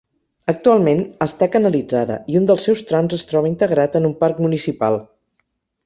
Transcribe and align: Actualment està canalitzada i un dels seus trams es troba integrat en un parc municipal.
Actualment 0.53 1.03
està 1.25 1.49
canalitzada 1.57 2.17
i 2.35 2.39
un 2.41 2.49
dels 2.53 2.67
seus 2.71 2.83
trams 2.93 3.17
es 3.21 3.29
troba 3.33 3.53
integrat 3.55 4.01
en 4.01 4.13
un 4.13 4.19
parc 4.25 4.45
municipal. 4.49 5.03